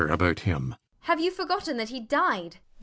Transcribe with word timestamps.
Have 1.01 1.19
you 1.19 1.29
forgotten 1.29 1.77
that 1.77 1.89
he 1.89 1.99
died? 1.99 2.57